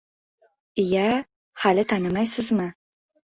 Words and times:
—Iya, 0.83 1.03
hali 1.65 1.85
tanimaysizmi? 1.93 2.67